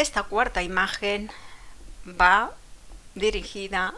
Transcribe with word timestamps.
Esta 0.00 0.22
cuarta 0.22 0.62
imagen 0.62 1.30
va 2.06 2.52
dirigida 3.14 3.92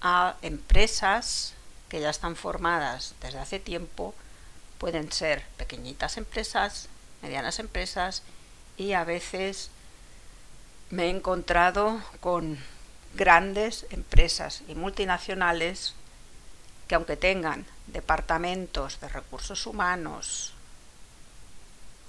a 0.00 0.36
empresas 0.40 1.54
que 1.88 2.00
ya 2.00 2.10
están 2.10 2.36
formadas 2.36 3.16
desde 3.20 3.40
hace 3.40 3.58
tiempo. 3.58 4.14
Pueden 4.78 5.10
ser 5.10 5.42
pequeñitas 5.56 6.16
empresas, 6.16 6.88
medianas 7.22 7.58
empresas 7.58 8.22
y 8.76 8.92
a 8.92 9.02
veces 9.02 9.70
me 10.90 11.06
he 11.06 11.10
encontrado 11.10 12.00
con 12.20 12.56
grandes 13.16 13.86
empresas 13.90 14.62
y 14.68 14.76
multinacionales 14.76 15.94
que 16.86 16.94
aunque 16.94 17.16
tengan 17.16 17.66
departamentos 17.88 19.00
de 19.00 19.08
recursos 19.08 19.66
humanos 19.66 20.53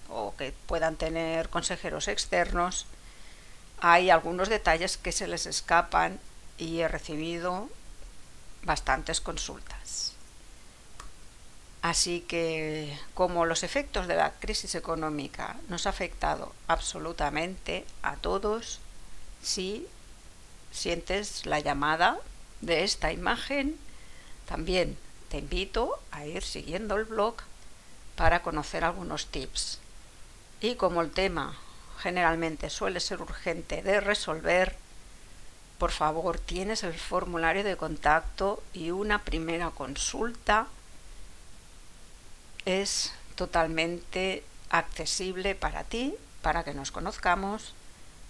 o 0.10 0.36
que 0.38 0.54
puedan 0.68 0.96
tener 0.96 1.50
consejeros 1.50 2.08
externos, 2.08 2.86
hay 3.80 4.10
algunos 4.10 4.50
detalles 4.50 4.98
que 4.98 5.12
se 5.12 5.28
les 5.28 5.46
escapan 5.46 6.20
y 6.58 6.80
he 6.80 6.88
recibido 6.88 7.70
bastantes 8.64 9.22
consultas. 9.22 10.14
Así 11.82 12.22
que 12.22 12.98
como 13.14 13.46
los 13.46 13.62
efectos 13.62 14.08
de 14.08 14.16
la 14.16 14.32
crisis 14.32 14.74
económica 14.74 15.56
nos 15.70 15.86
ha 15.86 15.92
afectado 15.92 16.52
absolutamente 16.68 17.86
a 18.02 18.16
todos, 18.16 18.80
si 19.44 19.88
sientes 20.72 21.46
la 21.46 21.60
llamada 21.60 22.18
de 22.62 22.84
esta 22.84 23.12
imagen, 23.12 23.78
también 24.48 24.98
te 25.30 25.38
invito 25.38 26.00
a 26.10 26.26
ir 26.26 26.44
siguiendo 26.44 26.96
el 26.96 27.06
blog 27.06 27.36
para 28.16 28.42
conocer 28.42 28.84
algunos 28.84 29.28
tips. 29.28 29.80
Y 30.62 30.76
como 30.76 31.02
el 31.02 31.12
tema 31.12 31.58
generalmente 32.00 32.70
suele 32.70 33.00
ser 33.00 33.22
urgente 33.22 33.82
de 33.82 34.00
resolver, 34.00 34.76
por 35.78 35.92
favor 35.92 36.40
tienes 36.40 36.84
el 36.84 36.94
formulario 36.94 37.64
de 37.64 37.78
contacto 37.78 38.64
y 38.74 38.92
una 38.92 39.24
primera 39.24 39.70
consulta 39.72 40.68
es 42.66 43.14
totalmente 43.36 44.44
accesible 44.70 45.56
para 45.56 45.84
ti, 45.84 46.16
para 46.42 46.64
que 46.64 46.74
nos 46.74 46.92
conozcamos. 46.92 47.74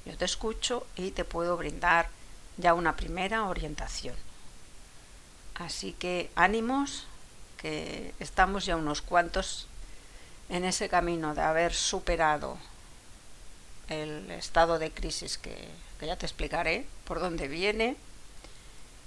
Yo 0.06 0.18
te 0.18 0.26
escucho 0.26 0.86
y 0.96 1.12
te 1.12 1.26
puedo 1.26 1.58
brindar 1.58 2.10
ya 2.58 2.74
una 2.74 2.96
primera 2.96 3.46
orientación. 3.46 4.16
Así 5.56 5.94
que 5.94 6.30
ánimos, 6.36 7.08
que 7.58 8.14
estamos 8.20 8.66
ya 8.66 8.76
unos 8.76 9.02
cuantos 9.02 9.68
en 10.50 10.66
ese 10.66 10.90
camino 10.90 11.34
de 11.34 11.42
haber 11.42 11.74
superado 11.74 12.58
el 13.90 14.30
estado 14.32 14.80
de 14.80 14.92
crisis 14.92 15.38
que, 15.38 15.68
ya 16.02 16.18
te 16.18 16.26
explicaré 16.28 16.86
por 17.06 17.20
dónde 17.20 17.48
viene 17.48 17.96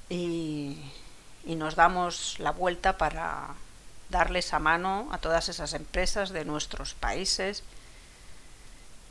y, 0.09 0.79
y 1.45 1.55
nos 1.55 1.77
damos 1.77 2.41
la 2.41 2.51
vuelta 2.51 2.99
para 2.99 3.55
darles 4.11 4.53
a 4.53 4.59
mano 4.59 5.09
a 5.13 5.19
todas 5.19 5.49
esas 5.49 5.75
empresas 5.75 6.31
de 6.31 6.45
nuestros 6.45 6.95
países 6.95 7.63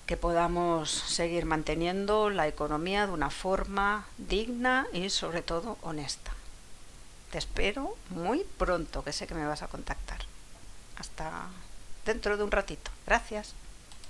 que 0.08 0.17
podamos 0.17 0.89
seguir 0.89 1.45
manteniendo 1.45 2.30
la 2.30 2.47
economía 2.47 3.06
de 3.06 3.14
una 3.14 3.30
forma 3.30 4.06
digna 4.17 4.88
y 4.94 5.09
sobre 5.09 5.41
todo 5.41 5.78
honesta. 5.81 6.31
Te 7.31 7.38
espero 7.38 7.95
muy 8.09 8.45
pronto, 8.58 9.03
que 9.03 9.12
sé 9.12 9.28
que 9.28 9.36
me 9.36 9.45
vas 9.45 9.64
a 9.64 9.67
contactar. 9.67 10.19
Hasta 10.97 11.50
dentro 12.08 12.38
de 12.38 12.44
un 12.44 12.52
ratito. 12.52 12.89
Gracias. 13.05 13.53